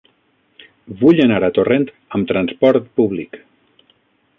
Vull 1.01 1.21
anar 1.25 1.39
a 1.47 1.51
Torrent 1.59 1.87
amb 2.19 2.31
trasport 2.33 2.89
públic. 3.01 3.43